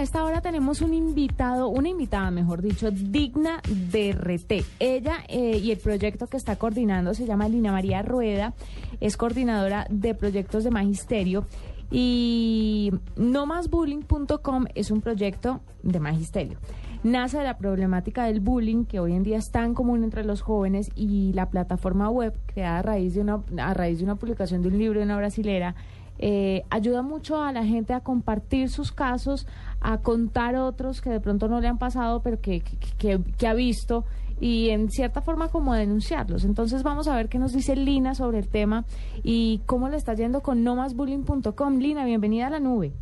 Esta 0.00 0.24
hora 0.24 0.40
tenemos 0.40 0.80
un 0.80 0.94
invitado, 0.94 1.68
una 1.68 1.90
invitada, 1.90 2.30
mejor 2.30 2.62
dicho, 2.62 2.90
digna 2.90 3.60
de 3.68 4.12
RT. 4.12 4.64
Ella 4.78 5.18
eh, 5.28 5.58
y 5.58 5.72
el 5.72 5.76
proyecto 5.76 6.26
que 6.26 6.38
está 6.38 6.56
coordinando 6.56 7.12
se 7.12 7.26
llama 7.26 7.50
Lina 7.50 7.70
María 7.70 8.00
Rueda, 8.00 8.54
es 9.00 9.18
coordinadora 9.18 9.86
de 9.90 10.14
proyectos 10.14 10.64
de 10.64 10.70
magisterio 10.70 11.44
y 11.90 12.92
nomasbullying.com 13.16 14.64
es 14.74 14.90
un 14.90 15.02
proyecto 15.02 15.60
de 15.82 16.00
magisterio. 16.00 16.58
Nace 17.02 17.36
de 17.36 17.44
la 17.44 17.58
problemática 17.58 18.24
del 18.24 18.40
bullying 18.40 18.86
que 18.86 19.00
hoy 19.00 19.12
en 19.12 19.22
día 19.22 19.36
es 19.36 19.50
tan 19.50 19.74
común 19.74 20.02
entre 20.02 20.24
los 20.24 20.40
jóvenes 20.40 20.90
y 20.94 21.34
la 21.34 21.50
plataforma 21.50 22.08
web 22.08 22.38
creada 22.46 22.78
a 22.78 22.82
raíz 22.82 23.14
de 23.14 23.20
una, 23.20 23.42
a 23.58 23.74
raíz 23.74 23.98
de 23.98 24.04
una 24.04 24.16
publicación 24.16 24.62
de 24.62 24.68
un 24.68 24.78
libro 24.78 24.98
de 24.98 25.04
una 25.04 25.18
brasilera 25.18 25.74
eh, 26.22 26.64
ayuda 26.68 27.00
mucho 27.00 27.42
a 27.42 27.50
la 27.50 27.64
gente 27.64 27.94
a 27.94 28.00
compartir 28.00 28.68
sus 28.68 28.92
casos, 28.92 29.46
a 29.80 29.98
contar 29.98 30.56
otros 30.56 31.00
que 31.00 31.10
de 31.10 31.20
pronto 31.20 31.48
no 31.48 31.60
le 31.60 31.68
han 31.68 31.78
pasado, 31.78 32.22
pero 32.22 32.40
que, 32.40 32.62
que, 32.98 33.46
ha 33.46 33.54
visto 33.54 34.04
y 34.40 34.70
en 34.70 34.90
cierta 34.90 35.20
forma 35.22 35.48
como 35.48 35.74
denunciarlos. 35.74 36.44
Entonces 36.44 36.82
vamos 36.82 37.08
a 37.08 37.16
ver 37.16 37.28
qué 37.28 37.38
nos 37.38 37.52
dice 37.52 37.76
Lina 37.76 38.14
sobre 38.14 38.38
el 38.38 38.48
tema 38.48 38.84
y 39.22 39.60
cómo 39.66 39.88
le 39.88 39.96
está 39.96 40.14
yendo 40.14 40.42
con 40.42 40.64
nomasbullying.com. 40.64 41.78
Lina, 41.78 42.04
bienvenida 42.04 42.46
a 42.46 42.50
la 42.50 42.60
nube. 42.60 42.92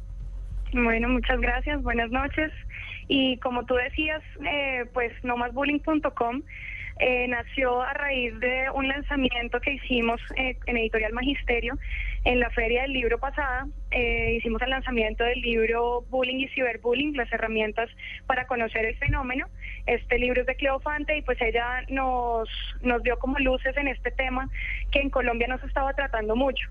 Bueno, 0.72 1.08
muchas 1.08 1.41
gracias, 1.41 1.83
buenas 1.83 2.11
noches. 2.11 2.53
Y 3.08 3.38
como 3.38 3.64
tú 3.64 3.75
decías, 3.75 4.22
eh, 4.44 4.84
pues 4.92 5.12
nomasbullying.com 5.25 6.42
eh, 7.00 7.28
nació 7.28 7.82
a 7.82 7.92
raíz 7.92 8.38
de 8.41 8.70
un 8.74 8.88
lanzamiento 8.88 9.60
que 9.60 9.74
hicimos 9.74 10.20
eh, 10.36 10.56
en 10.66 10.77
Editorial 10.77 11.12
Magisterio 11.12 11.78
en 12.24 12.41
la 12.41 12.50
feria 12.50 12.82
del 12.82 12.92
libro 12.92 13.18
pasada. 13.18 13.66
Eh, 13.91 14.34
hicimos 14.36 14.60
el 14.62 14.70
lanzamiento 14.70 15.24
del 15.24 15.41
libro 15.41 16.04
Bullying 16.10 16.38
y 16.38 16.48
Ciberbullying, 16.48 17.16
las 17.16 17.32
herramientas 17.32 17.88
para 18.26 18.46
conocer 18.46 18.84
el 18.84 18.96
fenómeno. 18.96 19.46
Este 19.86 20.19
libro 20.19 20.41
es 20.41 20.46
de 20.46 20.56
Cleofante 20.56 21.16
y 21.16 21.22
pues 21.22 21.41
ella 21.41 21.82
nos, 21.88 22.48
nos 22.82 23.02
dio 23.02 23.19
como 23.19 23.38
luces 23.38 23.76
en 23.76 23.88
este 23.88 24.10
tema 24.10 24.48
que 24.91 25.00
en 25.00 25.10
Colombia 25.10 25.46
no 25.48 25.58
se 25.58 25.66
estaba 25.66 25.94
tratando 25.94 26.36
mucho. 26.36 26.69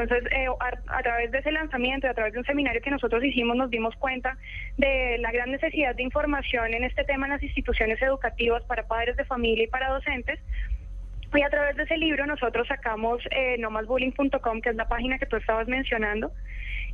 Entonces, 0.00 0.30
eh, 0.32 0.46
a, 0.60 0.98
a, 0.98 1.02
través 1.02 1.30
de 1.30 1.38
ese 1.38 1.52
lanzamiento 1.52 2.06
y 2.06 2.10
a 2.10 2.14
través 2.14 2.32
de 2.32 2.40
un 2.40 2.44
seminario 2.44 2.80
que 2.80 2.90
nosotros 2.90 3.22
hicimos, 3.24 3.56
nos 3.56 3.70
dimos 3.70 3.94
cuenta 3.96 4.36
de 4.76 5.18
la 5.18 5.30
gran 5.30 5.50
necesidad 5.50 5.94
de 5.94 6.02
información 6.02 6.74
en 6.74 6.84
este 6.84 7.04
tema 7.04 7.26
en 7.26 7.32
las 7.32 7.42
instituciones 7.42 8.00
educativas 8.02 8.64
para 8.64 8.86
padres 8.86 9.16
de 9.16 9.24
familia 9.24 9.64
y 9.64 9.68
para 9.68 9.90
docentes. 9.90 10.40
Y 11.34 11.42
a 11.42 11.50
través 11.50 11.76
de 11.76 11.82
ese 11.82 11.96
libro 11.96 12.26
nosotros 12.26 12.68
sacamos 12.68 13.20
eh, 13.30 13.56
nomasbullying.com, 13.58 14.60
que 14.60 14.70
es 14.70 14.76
la 14.76 14.86
página 14.86 15.18
que 15.18 15.26
tú 15.26 15.36
estabas 15.36 15.66
mencionando. 15.66 16.30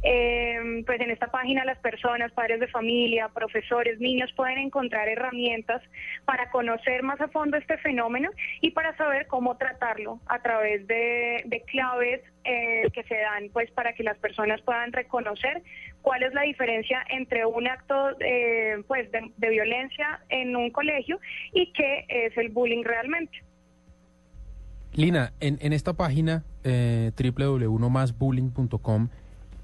Eh, 0.03 0.83
pues 0.87 1.01
en 1.01 1.11
esta 1.11 1.27
página 1.27 1.65
las 1.65 1.79
personas, 1.79 2.33
padres 2.33 2.61
de 2.61 2.69
familia, 2.69 3.29
profesores, 3.29 4.01
niños 4.01 4.33
pueden 4.35 4.59
encontrar 4.59 5.09
herramientas 5.09 5.83
para 6.25 6.51
conocer 6.51 7.03
más 7.03 7.21
a 7.21 7.29
fondo 7.29 7.59
este 7.59 7.77
fenómeno 7.79 8.31
y 8.63 8.71
para 8.71 8.97
saber 8.97 9.27
cómo 9.27 9.57
tratarlo 9.59 10.19
a 10.27 10.41
través 10.41 10.87
de, 10.87 11.43
de 11.45 11.63
claves 11.63 12.23
eh, 12.45 12.85
que 12.95 13.03
se 13.05 13.17
dan 13.17 13.51
pues 13.53 13.71
para 13.73 13.93
que 13.93 14.03
las 14.03 14.17
personas 14.19 14.63
puedan 14.63 14.93
reconocer 14.93 15.63
cuál 16.01 16.23
es 16.23 16.33
la 16.33 16.43
diferencia 16.43 17.05
entre 17.11 17.45
un 17.45 17.69
acto 17.69 17.95
eh, 18.21 18.83
pues 18.89 19.11
de, 19.13 19.31
de 19.37 19.51
violencia 19.51 20.21
en 20.31 20.57
un 20.57 20.71
colegio 20.71 21.21
y 21.53 21.73
qué 21.73 22.07
es 22.09 22.37
el 22.39 22.49
bullying 22.49 22.85
realmente. 22.85 23.43
Lina, 24.93 25.33
en, 25.41 25.59
en 25.61 25.73
esta 25.73 25.93
página 25.93 26.43
eh, 26.65 27.13
www.nomasbullying.com, 27.17 29.09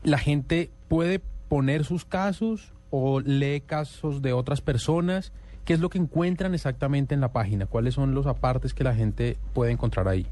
¿la 0.06 0.18
gente 0.18 0.70
puede 0.88 1.20
poner 1.48 1.84
sus 1.84 2.04
casos 2.04 2.72
o 2.90 3.20
lee 3.20 3.60
casos 3.66 4.22
de 4.22 4.32
otras 4.32 4.60
personas? 4.60 5.32
¿Qué 5.64 5.72
es 5.72 5.80
lo 5.80 5.88
que 5.88 5.98
encuentran 5.98 6.54
exactamente 6.54 7.12
en 7.12 7.20
la 7.20 7.32
página? 7.32 7.66
¿Cuáles 7.66 7.94
son 7.94 8.14
los 8.14 8.26
apartes 8.28 8.72
que 8.72 8.84
la 8.84 8.94
gente 8.94 9.36
puede 9.52 9.72
encontrar 9.72 10.06
ahí? 10.06 10.24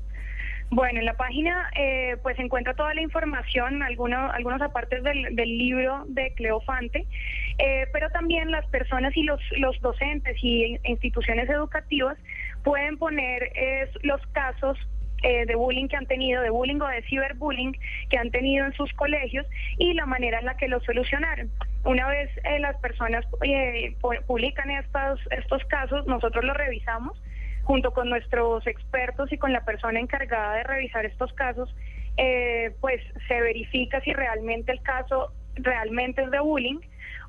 Bueno, 0.71 1.01
en 1.01 1.05
la 1.05 1.15
página 1.15 1.71
eh, 1.77 2.17
pues 2.23 2.39
encuentra 2.39 2.75
toda 2.75 2.95
la 2.95 3.03
información, 3.03 3.83
algunos, 3.83 4.33
algunos 4.33 4.63
apartes 4.63 5.03
del, 5.03 5.35
del 5.35 5.59
libro 5.59 6.05
de 6.07 6.33
Cleofante, 6.35 7.05
eh, 7.59 7.87
pero 7.93 8.11
también 8.11 8.53
las 8.53 8.67
personas 8.67 9.17
y 9.17 9.25
los, 9.25 9.41
los 9.59 9.79
docentes 9.81 10.37
y 10.41 10.79
instituciones 10.85 11.51
educativas 11.51 12.17
pueden 12.63 12.97
poner 12.97 13.51
eh, 13.57 13.91
los 14.03 14.25
casos 14.29 14.79
eh, 15.25 15.47
de 15.47 15.55
bullying 15.55 15.89
que 15.89 15.97
han 15.97 16.07
tenido, 16.07 16.43
de 16.43 16.51
bullying 16.51 16.81
o 16.81 16.87
de 16.87 17.03
ciberbullying 17.03 17.77
que 18.11 18.19
han 18.19 18.31
tenido 18.31 18.67
en 18.67 18.73
sus 18.75 18.93
colegios 18.93 19.47
y 19.79 19.95
la 19.95 20.07
manera 20.07 20.39
en 20.39 20.45
la 20.45 20.57
que 20.57 20.69
lo 20.69 20.81
solucionaron. 20.81 21.51
Una 21.85 22.07
vez 22.09 22.31
eh, 22.45 22.59
las 22.61 22.77
personas 22.79 23.25
eh, 23.43 23.97
publican 24.27 24.71
estos, 24.71 25.21
estos 25.31 25.65
casos, 25.65 26.07
nosotros 26.07 26.45
los 26.45 26.57
revisamos 26.57 27.19
junto 27.63 27.93
con 27.93 28.11
nuestros 28.11 28.67
expertos 28.67 29.33
y 29.33 29.39
con 29.39 29.53
la 29.53 29.65
persona 29.65 29.99
encargada 29.99 30.57
de 30.57 30.63
revisar 30.65 31.07
estos 31.07 31.33
casos, 31.33 31.75
eh, 32.17 32.73
pues 32.81 33.01
se 33.27 33.41
verifica 33.41 34.01
si 34.03 34.13
realmente 34.13 34.73
el 34.73 34.83
caso 34.83 35.33
realmente 35.57 36.23
es 36.23 36.31
de 36.31 36.41
bullying 36.41 36.81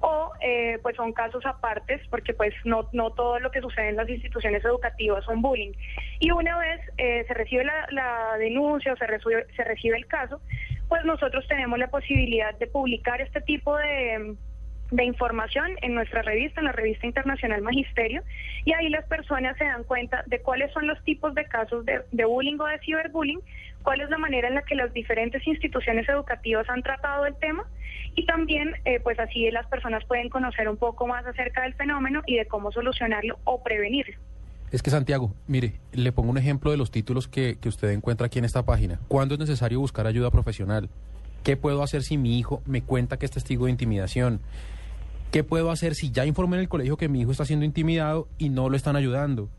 o 0.01 0.31
eh, 0.41 0.79
pues 0.81 0.95
son 0.95 1.13
casos 1.13 1.45
apartes 1.45 2.01
porque 2.09 2.33
pues 2.33 2.53
no, 2.63 2.89
no 2.93 3.11
todo 3.11 3.39
lo 3.39 3.51
que 3.51 3.61
sucede 3.61 3.89
en 3.89 3.95
las 3.95 4.09
instituciones 4.09 4.63
educativas 4.63 5.23
son 5.25 5.41
bullying. 5.41 5.71
Y 6.19 6.31
una 6.31 6.57
vez 6.57 6.81
eh, 6.97 7.23
se 7.27 7.33
recibe 7.33 7.65
la, 7.65 8.37
denuncia 8.37 8.93
o 8.93 8.97
se 8.97 9.07
recibe, 9.07 9.47
se 9.55 9.63
recibe 9.63 9.97
el 9.97 10.07
caso, 10.07 10.41
pues 10.87 11.03
nosotros 11.05 11.47
tenemos 11.47 11.79
la 11.79 11.87
posibilidad 11.87 12.53
de 12.55 12.67
publicar 12.67 13.21
este 13.21 13.41
tipo 13.41 13.75
de 13.77 14.35
de 14.91 15.03
información 15.03 15.71
en 15.81 15.95
nuestra 15.95 16.21
revista, 16.21 16.61
en 16.61 16.67
la 16.67 16.71
revista 16.71 17.07
internacional 17.07 17.61
Magisterio, 17.61 18.21
y 18.65 18.73
ahí 18.73 18.89
las 18.89 19.05
personas 19.05 19.57
se 19.57 19.63
dan 19.63 19.83
cuenta 19.83 20.23
de 20.27 20.39
cuáles 20.41 20.71
son 20.73 20.87
los 20.87 21.01
tipos 21.03 21.33
de 21.33 21.45
casos 21.45 21.85
de, 21.85 22.01
de, 22.11 22.25
bullying 22.25 22.59
o 22.59 22.65
de 22.65 22.79
ciberbullying, 22.79 23.41
cuál 23.85 24.01
es 24.01 24.09
la 24.09 24.17
manera 24.17 24.49
en 24.49 24.55
la 24.55 24.63
que 24.63 24.75
las 24.75 24.91
diferentes 24.93 25.45
instituciones 25.47 26.09
educativas 26.09 26.67
han 26.69 26.81
tratado 26.81 27.25
el 27.25 27.35
tema, 27.35 27.63
y 28.15 28.25
también 28.25 28.73
eh, 28.83 28.99
pues 29.01 29.19
así 29.19 29.49
las 29.51 29.67
personas 29.67 30.03
pueden 30.05 30.29
conocer 30.29 30.67
un 30.67 30.77
poco 30.77 31.07
más 31.07 31.25
acerca 31.25 31.61
del 31.61 31.75
fenómeno 31.75 32.21
y 32.25 32.35
de 32.35 32.47
cómo 32.47 32.71
solucionarlo 32.71 33.37
o 33.43 33.63
prevenirlo. 33.63 34.15
Es 34.71 34.81
que 34.81 34.89
Santiago, 34.89 35.33
mire, 35.47 35.75
le 35.93 36.11
pongo 36.11 36.31
un 36.31 36.37
ejemplo 36.37 36.71
de 36.71 36.77
los 36.77 36.91
títulos 36.91 37.27
que, 37.27 37.57
que 37.61 37.69
usted 37.69 37.91
encuentra 37.91 38.27
aquí 38.27 38.39
en 38.39 38.45
esta 38.45 38.65
página. 38.65 38.99
¿Cuándo 39.07 39.35
es 39.35 39.39
necesario 39.39 39.79
buscar 39.79 40.07
ayuda 40.07 40.31
profesional? 40.31 40.89
¿Qué 41.43 41.55
puedo 41.55 41.83
hacer 41.83 42.01
si 42.01 42.17
mi 42.17 42.39
hijo 42.39 42.63
me 42.65 42.81
cuenta 42.81 43.17
que 43.17 43.25
es 43.25 43.31
testigo 43.31 43.65
de 43.65 43.71
intimidación? 43.71 44.41
¿Qué 45.31 45.43
puedo 45.43 45.69
hacer 45.69 45.93
si 45.93 46.11
ya 46.11 46.25
informé 46.25 46.57
en 46.57 46.61
el 46.61 46.69
colegio 46.69 46.97
que 46.97 47.07
mi 47.07 47.21
hijo 47.21 47.31
está 47.31 47.45
siendo 47.45 47.65
intimidado 47.65 48.27
y 48.37 48.49
no 48.49 48.69
lo 48.69 48.75
están 48.75 48.95
ayudando? 48.95 49.49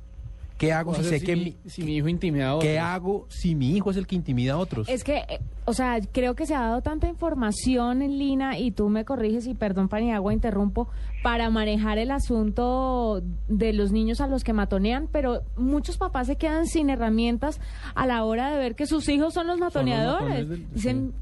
¿Qué 0.58 0.72
hago 0.72 0.94
si 0.94 1.04
sé 1.04 1.18
si, 1.18 1.26
que 1.26 1.36
mi, 1.36 1.56
si 1.66 1.82
mi 1.82 1.96
hijo 1.96 2.08
intimida 2.08 2.48
a 2.48 2.54
otros? 2.56 2.70
¿Qué 2.70 2.78
hago 2.78 3.26
si 3.28 3.54
mi 3.54 3.76
hijo 3.76 3.90
es 3.90 3.96
el 3.98 4.06
que 4.06 4.14
intimida 4.16 4.54
a 4.54 4.56
otros? 4.58 4.88
Es 4.88 5.04
que, 5.04 5.18
eh, 5.28 5.40
o 5.66 5.72
sea, 5.74 5.98
creo 6.12 6.34
que 6.34 6.46
se 6.46 6.54
ha 6.54 6.60
dado 6.60 6.80
tanta 6.80 7.08
información 7.08 8.00
en 8.00 8.18
Lina 8.18 8.58
y 8.58 8.70
tú 8.70 8.88
me 8.88 9.04
corriges 9.04 9.46
y 9.46 9.54
perdón 9.54 9.88
Paniagua, 9.88 10.32
interrumpo, 10.32 10.88
para 11.22 11.50
manejar 11.50 11.98
el 11.98 12.10
asunto 12.10 13.22
de 13.48 13.72
los 13.74 13.92
niños 13.92 14.20
a 14.20 14.28
los 14.28 14.44
que 14.44 14.52
matonean, 14.54 15.08
pero 15.12 15.42
muchos 15.56 15.98
papás 15.98 16.26
se 16.28 16.36
quedan 16.36 16.66
sin 16.66 16.88
herramientas 16.88 17.60
a 17.94 18.06
la 18.06 18.24
hora 18.24 18.50
de 18.50 18.56
ver 18.58 18.74
que 18.76 18.86
sus 18.86 19.08
hijos 19.08 19.34
son 19.34 19.46
los 19.48 19.58
matoneadores. 19.58 20.48
del- 20.48 20.66
Dicen, 20.72 21.12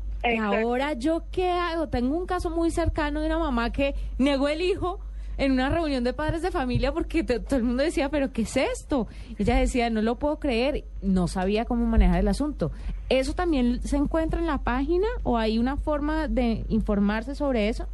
ahora 0.40 0.92
yo 0.94 1.24
qué 1.32 1.50
hago? 1.50 1.88
Tengo 1.88 2.16
un 2.16 2.26
caso 2.26 2.50
muy 2.50 2.70
cercano 2.70 3.20
de 3.20 3.26
una 3.26 3.38
mamá 3.38 3.70
que 3.72 3.94
negó 4.18 4.48
el 4.48 4.62
hijo 4.62 5.00
en 5.38 5.52
una 5.52 5.68
reunión 5.68 6.04
de 6.04 6.12
padres 6.12 6.42
de 6.42 6.50
familia 6.50 6.92
porque 6.92 7.22
to- 7.24 7.42
todo 7.42 7.56
el 7.56 7.64
mundo 7.64 7.82
decía, 7.82 8.08
pero 8.08 8.32
¿qué 8.32 8.42
es 8.42 8.56
esto? 8.56 9.08
Ella 9.38 9.56
decía, 9.56 9.90
no 9.90 10.02
lo 10.02 10.16
puedo 10.16 10.38
creer, 10.38 10.84
no 11.02 11.26
sabía 11.28 11.64
cómo 11.64 11.84
manejar 11.86 12.20
el 12.20 12.28
asunto. 12.28 12.70
¿Eso 13.08 13.34
también 13.34 13.80
se 13.82 13.96
encuentra 13.96 14.40
en 14.40 14.46
la 14.46 14.58
página 14.58 15.06
o 15.22 15.36
hay 15.38 15.58
una 15.58 15.76
forma 15.76 16.28
de 16.28 16.64
informarse 16.68 17.34
sobre 17.34 17.68
eso? 17.68 17.88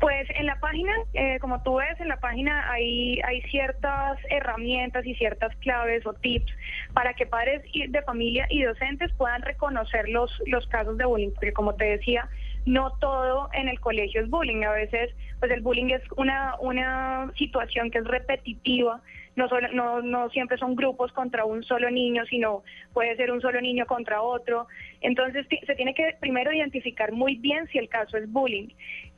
Pues 0.00 0.28
en 0.38 0.46
la 0.46 0.58
página, 0.60 0.92
eh, 1.12 1.38
como 1.40 1.62
tú 1.62 1.74
ves, 1.74 2.00
en 2.00 2.08
la 2.08 2.16
página 2.20 2.70
hay, 2.72 3.20
hay 3.20 3.42
ciertas 3.50 4.16
herramientas 4.30 5.04
y 5.04 5.14
ciertas 5.14 5.54
claves 5.56 6.06
o 6.06 6.14
tips 6.14 6.50
para 6.94 7.12
que 7.12 7.26
padres 7.26 7.62
de 7.86 8.02
familia 8.02 8.46
y 8.48 8.62
docentes 8.62 9.12
puedan 9.18 9.42
reconocer 9.42 10.08
los, 10.08 10.30
los 10.46 10.66
casos 10.68 10.96
de 10.96 11.04
bullying, 11.04 11.32
porque 11.34 11.52
como 11.52 11.74
te 11.74 11.84
decía, 11.84 12.30
no 12.66 12.92
todo 13.00 13.48
en 13.52 13.68
el 13.68 13.80
colegio 13.80 14.20
es 14.22 14.30
bullying. 14.30 14.64
A 14.64 14.72
veces, 14.72 15.10
pues 15.38 15.50
el 15.52 15.60
bullying 15.60 15.90
es 15.90 16.02
una, 16.16 16.54
una 16.60 17.32
situación 17.36 17.90
que 17.90 17.98
es 17.98 18.04
repetitiva. 18.04 19.00
No, 19.36 19.48
solo- 19.48 19.72
no, 19.72 20.02
no 20.02 20.28
siempre 20.30 20.58
son 20.58 20.74
grupos 20.74 21.12
contra 21.12 21.44
un 21.44 21.62
solo 21.62 21.90
niño, 21.90 22.24
sino 22.26 22.62
puede 22.92 23.16
ser 23.16 23.30
un 23.30 23.40
solo 23.40 23.60
niño 23.60 23.86
contra 23.86 24.22
otro. 24.22 24.66
Entonces, 25.00 25.46
se 25.66 25.74
tiene 25.74 25.94
que 25.94 26.16
primero 26.20 26.52
identificar 26.52 27.12
muy 27.12 27.36
bien 27.36 27.66
si 27.68 27.78
el 27.78 27.88
caso 27.88 28.16
es 28.18 28.30
bullying. 28.30 28.68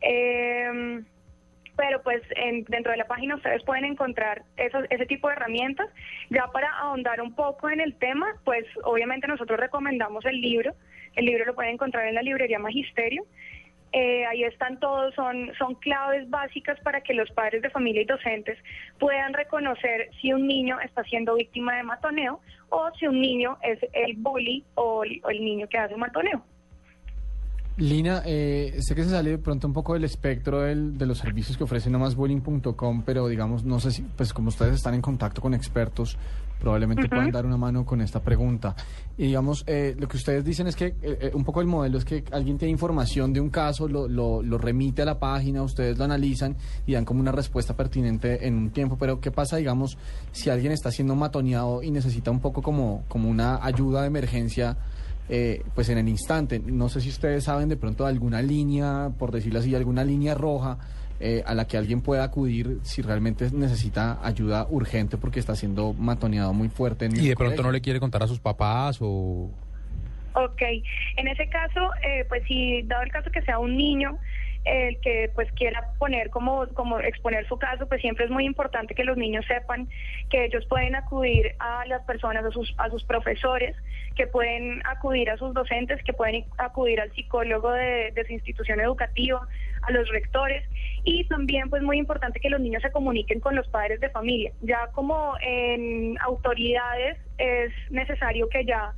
Eh, 0.01 1.03
pero 1.77 2.03
pues 2.03 2.23
en- 2.37 2.65
dentro 2.65 2.93
de 2.93 2.99
la 2.99 3.07
página 3.07 3.37
ustedes 3.37 3.63
pueden 3.65 3.85
encontrar 3.85 4.43
esos, 4.57 4.85
ese 4.91 5.07
tipo 5.07 5.29
de 5.29 5.35
herramientas. 5.35 5.89
Ya 6.31 6.47
para 6.49 6.69
ahondar 6.79 7.21
un 7.21 7.35
poco 7.35 7.71
en 7.71 7.81
el 7.81 7.95
tema, 7.97 8.27
pues 8.45 8.65
obviamente 8.85 9.27
nosotros 9.27 9.59
recomendamos 9.59 10.25
el 10.27 10.41
libro. 10.41 10.75
El 11.17 11.27
libro 11.27 11.45
lo 11.45 11.55
pueden 11.55 11.75
encontrar 11.75 12.07
en 12.07 12.15
la 12.15 12.23
librería 12.23 12.59
Magisterio. 12.59 13.25
Eh, 13.95 14.25
ahí 14.25 14.43
están 14.45 14.81
todos, 14.81 15.15
son, 15.15 15.53
son 15.59 15.75
claves 15.75 16.29
básicas 16.31 16.81
para 16.81 17.03
que 17.03 17.13
los 17.13 17.31
padres 17.33 17.61
de 17.61 17.69
familia 17.69 18.01
y 18.01 18.07
docentes 18.07 18.59
puedan 18.99 19.35
reconocer 19.35 20.09
si 20.21 20.33
un 20.33 20.47
niño 20.47 20.81
está 20.81 21.05
siendo 21.05 21.35
víctima 21.35 21.77
de 21.77 21.83
matoneo 21.83 22.41
o 22.71 22.91
si 22.99 23.07
un 23.07 23.21
niño 23.21 23.59
es 23.63 23.79
el 23.93 24.15
bully 24.17 24.65
o 24.77 25.05
el, 25.05 25.21
o 25.25 25.29
el 25.29 25.45
niño 25.45 25.69
que 25.69 25.77
hace 25.77 25.95
matoneo. 25.97 26.43
Lina, 27.79 28.23
eh, 28.27 28.77
sé 28.81 28.95
que 28.95 29.03
se 29.03 29.11
sale 29.11 29.31
de 29.31 29.39
pronto 29.39 29.67
un 29.67 29.73
poco 29.73 29.95
del 29.95 30.05
espectro 30.05 30.61
del- 30.61 30.99
de 30.99 31.07
los 31.07 31.19
servicios 31.19 31.57
que 31.57 31.65
ofrece 31.65 31.89
nomasbullying.com, 31.91 33.03
pero 33.05 33.27
digamos, 33.29 33.65
no 33.65 33.81
sé 33.81 33.91
si, 33.93 34.03
pues 34.03 34.33
como 34.35 34.49
ustedes 34.49 34.75
están 34.75 34.95
en 34.95 35.01
contacto 35.01 35.41
con 35.41 35.55
expertos, 35.55 36.19
probablemente 36.61 37.09
puedan 37.09 37.33
dar 37.33 37.45
una 37.47 37.57
mano 37.57 37.85
con 37.85 38.01
esta 38.03 38.21
pregunta. 38.21 38.77
Y 39.19 39.27
digamos, 39.29 39.65
eh, 39.67 39.97
lo 39.99 40.07
que 40.07 40.17
ustedes 40.19 40.45
dicen 40.45 40.67
es 40.69 40.77
que 40.77 40.87
eh, 40.89 40.97
eh, 41.03 41.31
un 41.35 41.45
poco 41.45 41.61
el 41.61 41.67
modelo 41.67 41.97
es 41.99 42.05
que 42.05 42.23
alguien 42.31 42.57
tiene 42.59 42.71
información 42.71 43.33
de 43.33 43.41
un 43.41 43.49
caso, 43.51 43.89
lo, 43.89 44.07
lo, 44.07 44.43
lo 44.43 44.59
remite 44.59 45.03
a 45.03 45.05
la 45.07 45.19
página, 45.19 45.63
ustedes 45.63 45.97
lo 45.99 46.05
analizan 46.05 46.55
y 46.87 46.93
dan 46.93 47.05
como 47.07 47.21
una 47.21 47.33
respuesta 47.33 47.75
pertinente 47.75 48.47
en 48.47 48.55
un 48.55 48.71
tiempo, 48.71 48.97
pero 48.97 49.19
¿qué 49.21 49.31
pasa, 49.33 49.57
digamos, 49.57 49.97
si 50.31 50.51
alguien 50.51 50.73
está 50.73 50.91
siendo 50.93 51.17
matoneado 51.17 51.83
y 51.83 51.91
necesita 51.91 52.31
un 52.31 52.41
poco 52.41 52.63
como, 52.63 53.03
como 53.09 53.29
una 53.31 53.65
ayuda 53.65 54.03
de 54.03 54.07
emergencia? 54.09 54.77
Eh, 55.29 55.63
pues 55.75 55.89
en 55.89 55.99
el 55.99 56.09
instante. 56.09 56.59
No 56.59 56.89
sé 56.89 57.01
si 57.01 57.09
ustedes 57.09 57.45
saben 57.45 57.69
de 57.69 57.77
pronto 57.77 58.05
de 58.05 58.11
alguna 58.11 58.43
línea, 58.43 59.11
por 59.19 59.31
decirlo 59.31 59.61
así, 59.61 59.75
alguna 59.75 60.05
línea 60.05 60.35
roja 60.35 60.79
eh, 61.21 61.43
a 61.47 61.55
la 61.55 61.67
que 61.67 61.77
alguien 61.77 62.01
pueda 62.01 62.25
acudir 62.25 62.79
si 62.83 63.01
realmente 63.01 63.49
necesita 63.53 64.19
ayuda 64.27 64.67
urgente 64.69 65.17
porque 65.17 65.39
está 65.39 65.55
siendo 65.55 65.93
matoneado 65.95 66.53
muy 66.53 66.69
fuerte. 66.69 67.05
En 67.05 67.13
Y 67.17 67.29
de 67.29 67.37
pronto 67.37 67.45
colegio. 67.45 67.63
no 67.63 67.73
le 67.73 67.81
quiere 67.81 68.01
contar 68.01 68.23
a 68.23 68.27
sus 68.27 68.41
papás 68.41 68.99
o... 69.01 69.49
Ok, 70.35 70.63
en 71.17 71.29
ese 71.29 71.47
caso, 71.49 71.91
eh, 72.03 72.25
pues 72.29 72.43
si 72.49 72.83
dado 72.83 73.03
el 73.03 73.13
caso 73.13 73.31
que 73.31 73.43
sea 73.43 73.59
un 73.59 73.77
niño 73.77 74.19
el 74.65 75.01
que 75.01 75.31
pues 75.35 75.51
quiera 75.53 75.89
poner 75.99 76.31
como 76.31 76.67
como 76.75 77.01
exponer 77.01 77.47
su 77.49 77.59
caso, 77.59 77.89
pues 77.89 78.01
siempre 78.01 78.25
es 78.25 78.31
muy 78.31 78.45
importante 78.45 78.95
que 78.95 79.05
los 79.05 79.17
niños 79.17 79.45
sepan 79.47 79.89
que 80.31 80.45
ellos 80.45 80.65
pueden 80.67 80.95
acudir 80.95 81.55
a 81.59 81.85
las 81.87 82.03
personas, 82.03 82.45
a 82.45 82.51
sus 82.51 82.75
a 82.79 82.89
sus 82.91 83.05
profesores, 83.05 83.77
que 84.15 84.27
pueden 84.27 84.83
acudir 84.87 85.31
a 85.31 85.37
sus 85.37 85.53
docentes, 85.55 86.03
que 86.05 86.13
pueden 86.13 86.45
acudir 86.59 87.01
al 87.01 87.13
psicólogo 87.13 87.73
de, 87.73 88.13
de 88.13 88.25
su 88.27 88.33
institución 88.33 88.81
educativa, 88.81 89.47
a 89.83 89.91
los 89.91 90.09
rectores 90.09 90.65
y 91.05 91.25
también 91.25 91.69
pues 91.69 91.83
muy 91.83 91.99
importante 91.99 92.41
que 92.41 92.51
los 92.51 92.61
niños 92.61 92.83
se 92.83 92.93
comuniquen 92.93 93.41
con 93.41 93.57
los 93.57 93.67
padres 93.69 94.01
de 94.01 94.11
familia. 94.11 94.53
Ya 94.63 94.89
como 94.93 95.35
en 95.41 96.17
autoridades 96.21 97.19
es 97.39 97.73
necesario 97.91 98.49
que 98.49 98.65
ya 98.65 98.93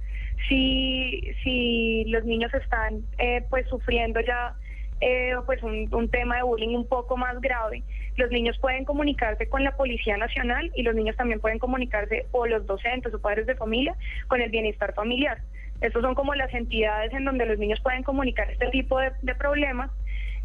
si, 0.49 1.33
si 1.43 2.05
los 2.07 2.25
niños 2.25 2.53
están 2.55 3.03
eh, 3.19 3.45
pues 3.49 3.67
sufriendo 3.69 4.21
ya 4.21 4.55
eh, 5.01 5.35
pues 5.47 5.63
un, 5.63 5.89
un 5.93 6.09
tema 6.09 6.37
de 6.37 6.43
bullying 6.43 6.77
un 6.77 6.87
poco 6.87 7.17
más 7.17 7.41
grave, 7.41 7.83
los 8.17 8.31
niños 8.31 8.59
pueden 8.59 8.85
comunicarse 8.85 9.49
con 9.49 9.65
la 9.65 9.77
Policía 9.77 10.17
Nacional 10.17 10.71
y 10.75 10.83
los 10.83 10.95
niños 10.95 11.17
también 11.17 11.41
pueden 11.41 11.59
comunicarse 11.59 12.27
o 12.33 12.47
los 12.47 12.67
docentes 12.67 13.13
o 13.13 13.21
padres 13.21 13.47
de 13.47 13.57
familia 13.57 13.97
con 14.29 14.41
el 14.41 14.51
bienestar 14.51 14.95
familiar. 14.95 15.39
Estas 15.81 16.03
son 16.03 16.15
como 16.15 16.35
las 16.35 16.53
entidades 16.55 17.13
en 17.13 17.25
donde 17.25 17.47
los 17.47 17.59
niños 17.59 17.81
pueden 17.81 18.05
comunicar 18.05 18.51
este 18.51 18.69
tipo 18.69 18.99
de, 19.01 19.11
de 19.23 19.35
problemas 19.35 19.91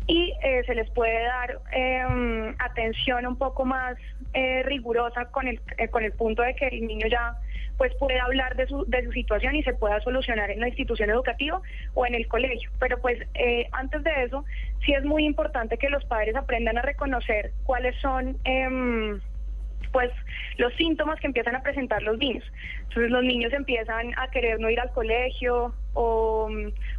y 0.09 0.33
eh, 0.41 0.63
se 0.65 0.73
les 0.73 0.89
puede 0.89 1.23
dar 1.23 1.59
eh, 1.71 2.55
atención 2.57 3.27
un 3.27 3.37
poco 3.37 3.63
más 3.63 3.95
eh, 4.33 4.63
rigurosa 4.63 5.25
con 5.25 5.47
el, 5.47 5.61
eh, 5.77 5.87
con 5.89 6.03
el 6.03 6.11
punto 6.13 6.41
de 6.41 6.55
que 6.55 6.67
el 6.67 6.87
niño 6.87 7.05
ya 7.07 7.35
pues 7.77 7.93
pueda 7.95 8.23
hablar 8.23 8.55
de 8.55 8.65
su, 8.67 8.85
de 8.87 9.05
su 9.05 9.11
situación 9.11 9.55
y 9.55 9.63
se 9.63 9.73
pueda 9.73 10.01
solucionar 10.01 10.49
en 10.49 10.59
la 10.59 10.67
institución 10.67 11.11
educativa 11.11 11.61
o 11.93 12.05
en 12.07 12.15
el 12.15 12.27
colegio. 12.27 12.71
Pero 12.79 12.99
pues 12.99 13.19
eh, 13.35 13.67
antes 13.71 14.03
de 14.03 14.23
eso, 14.23 14.43
sí 14.83 14.93
es 14.93 15.05
muy 15.05 15.25
importante 15.25 15.77
que 15.77 15.89
los 15.89 16.03
padres 16.05 16.35
aprendan 16.35 16.77
a 16.79 16.81
reconocer 16.81 17.51
cuáles 17.63 17.95
son... 18.01 18.35
em, 18.43 19.21
pues 19.91 20.11
los 20.57 20.73
síntomas 20.75 21.19
que 21.19 21.27
empiezan 21.27 21.55
a 21.55 21.63
presentar 21.63 22.03
los 22.03 22.17
niños. 22.17 22.43
Entonces 22.81 23.09
los 23.09 23.23
niños 23.23 23.51
empiezan 23.53 24.13
a 24.19 24.29
querer 24.29 24.59
no 24.59 24.69
ir 24.69 24.79
al 24.79 24.91
colegio 24.91 25.73
o, 26.01 26.49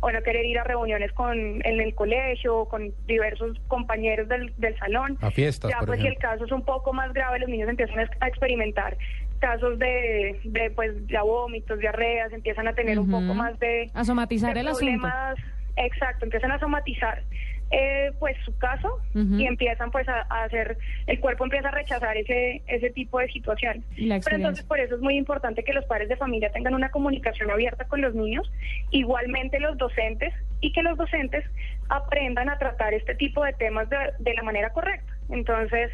o 0.01 0.11
no 0.13 0.23
querer 0.23 0.45
ir 0.45 0.59
a 0.59 0.65
reuniones 0.65 1.11
con 1.13 1.37
en 1.39 1.81
el 1.81 1.95
colegio 1.95 2.59
o 2.59 2.69
con 2.69 2.93
diversos 3.07 3.59
compañeros 3.69 4.29
del, 4.29 4.53
del 4.59 4.77
salón. 4.79 5.17
A 5.23 5.31
fiestas, 5.31 5.71
ya 5.71 5.79
por 5.79 5.89
pues 5.89 6.01
si 6.01 6.07
el 6.07 6.19
caso 6.19 6.45
es 6.45 6.53
un 6.53 6.65
poco 6.65 6.93
más 6.93 7.13
grave, 7.15 7.39
los 7.39 7.49
niños 7.49 7.69
empiezan 7.69 7.99
a 7.99 8.03
ex- 8.03 8.17
a 8.21 8.29
experimentar 8.29 8.97
casos 9.39 9.79
de, 9.79 10.39
de 10.45 10.71
pues 10.73 10.93
ya 11.07 11.23
vómitos, 11.23 11.79
diarreas, 11.79 12.31
empiezan 12.33 12.69
a 12.69 12.75
tener 12.75 12.99
un 12.99 13.11
poco 13.11 13.33
más 13.35 13.59
de 13.59 13.91
A 13.95 14.05
somatizar 14.05 14.53
de 14.53 14.61
el 14.61 14.69
asunto. 14.69 14.85
problemas, 14.85 15.37
Exacto, 15.77 16.27
empiezan 16.27 16.53
a 16.53 16.59
somatizar 16.59 17.23
eh, 17.71 18.13
pues 18.19 18.37
su 18.45 18.57
caso 18.59 18.99
y 19.15 19.47
empiezan 19.47 19.91
pues 19.91 20.09
a, 20.09 20.27
a 20.29 20.45
hacer, 20.45 20.77
el 21.07 21.21
cuerpo 21.21 21.45
empieza 21.45 21.69
a 21.69 21.73
rechazar 21.73 22.17
ese, 22.17 22.63
ese 22.67 22.91
tipo 22.91 23.19
de 23.21 23.29
situaciones. 23.29 23.85
Pero 23.97 24.37
entonces 24.37 24.65
por 24.65 24.81
eso 24.81 24.97
es 24.97 25.01
muy 25.01 25.17
importante 25.17 25.63
que 25.63 25.73
los 25.73 25.85
padres 25.85 26.09
de 26.09 26.17
familia 26.17 26.51
tengan 26.51 26.75
una 26.75 26.91
comunicación 26.91 27.51
abierta 27.51 27.85
con 27.87 28.01
los 28.01 28.15
niños, 28.15 28.51
igualmente 28.91 29.61
los 29.61 29.79
docentes 29.79 30.35
y 30.61 30.73
que 30.73 30.83
los 30.83 30.99
docentes 30.99 31.45
aprendan 31.89 32.49
a 32.49 32.59
tratar 32.59 32.93
este 32.95 33.15
tipo 33.15 33.45
de 33.45 33.53
temas 33.53 33.89
de, 33.89 33.97
de 34.19 34.35
la 34.35 34.43
manera 34.43 34.71
correcta. 34.73 35.13
Entonces, 35.29 35.91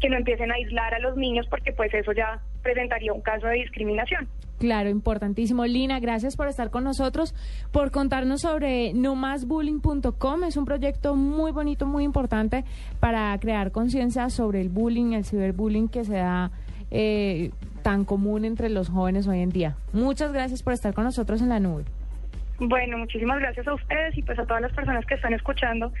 que 0.00 0.08
no 0.08 0.16
empiecen 0.16 0.50
a 0.50 0.54
aislar 0.54 0.94
a 0.94 0.98
los 0.98 1.16
niños 1.16 1.46
porque 1.48 1.72
pues 1.72 1.92
eso 1.94 2.12
ya 2.12 2.40
presentaría 2.62 3.12
un 3.12 3.22
caso 3.22 3.46
de 3.46 3.54
discriminación. 3.54 4.28
Claro, 4.58 4.88
importantísimo. 4.88 5.66
Lina, 5.66 6.00
gracias 6.00 6.36
por 6.36 6.48
estar 6.48 6.70
con 6.70 6.84
nosotros, 6.84 7.34
por 7.72 7.90
contarnos 7.90 8.40
sobre 8.40 8.94
nomasbullying.com. 8.94 10.44
Es 10.44 10.56
un 10.56 10.64
proyecto 10.64 11.14
muy 11.14 11.52
bonito, 11.52 11.86
muy 11.86 12.04
importante 12.04 12.64
para 12.98 13.36
crear 13.38 13.70
conciencia 13.70 14.30
sobre 14.30 14.62
el 14.62 14.70
bullying, 14.70 15.12
el 15.12 15.24
ciberbullying 15.24 15.88
que 15.88 16.04
se 16.04 16.14
da 16.14 16.50
eh, 16.90 17.50
tan 17.82 18.04
común 18.04 18.44
entre 18.44 18.70
los 18.70 18.88
jóvenes 18.88 19.26
hoy 19.28 19.40
en 19.40 19.50
día. 19.50 19.76
Muchas 19.92 20.32
gracias 20.32 20.62
por 20.62 20.72
estar 20.72 20.94
con 20.94 21.04
nosotros 21.04 21.42
en 21.42 21.50
la 21.50 21.60
nube. 21.60 21.84
Bueno, 22.58 22.96
muchísimas 22.96 23.38
gracias 23.38 23.66
a 23.68 23.74
ustedes 23.74 24.16
y 24.16 24.22
pues 24.22 24.38
a 24.38 24.46
todas 24.46 24.62
las 24.62 24.72
personas 24.72 25.04
que 25.04 25.14
están 25.14 25.34
escuchando. 25.34 25.92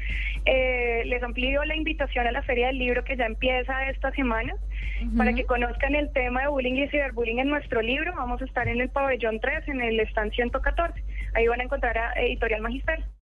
Eh, 0.46 1.02
les 1.04 1.22
amplío 1.22 1.64
la 1.64 1.76
invitación 1.76 2.26
a 2.26 2.32
la 2.32 2.42
Feria 2.42 2.68
del 2.68 2.78
Libro 2.78 3.04
que 3.04 3.16
ya 3.16 3.26
empieza 3.26 3.88
esta 3.90 4.10
semana 4.12 4.54
para 5.16 5.34
que 5.34 5.44
conozcan 5.44 5.94
el 5.94 6.10
tema 6.12 6.42
de 6.42 6.48
bullying 6.48 6.74
y 6.74 6.88
ciberbullying 6.88 7.40
en 7.40 7.48
nuestro 7.48 7.82
libro. 7.82 8.14
Vamos 8.16 8.40
a 8.40 8.46
estar 8.46 8.66
en 8.68 8.80
el 8.80 8.88
pabellón 8.88 9.38
3, 9.40 9.68
en 9.68 9.82
el 9.82 10.00
stand 10.00 10.32
114. 10.32 11.02
Ahí 11.34 11.46
van 11.46 11.60
a 11.60 11.64
encontrar 11.64 11.98
a 11.98 12.12
Editorial 12.14 12.62
Magister. 12.62 13.04